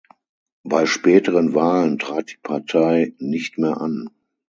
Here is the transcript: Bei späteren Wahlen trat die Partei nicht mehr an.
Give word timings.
Bei 0.63 0.87
späteren 0.87 1.53
Wahlen 1.53 1.99
trat 1.99 2.31
die 2.31 2.37
Partei 2.41 3.13
nicht 3.19 3.59
mehr 3.59 3.77
an. 3.79 4.09